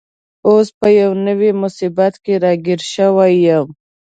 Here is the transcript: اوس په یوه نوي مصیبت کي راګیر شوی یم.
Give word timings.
اوس 0.47 0.67
په 0.79 0.87
یوه 0.99 1.17
نوي 1.27 1.51
مصیبت 1.63 2.13
کي 2.23 2.33
راګیر 2.43 2.79
شوی 2.93 3.33
یم. 3.45 3.67